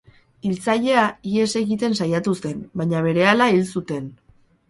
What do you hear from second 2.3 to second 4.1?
zen, baina berehala hil zuten.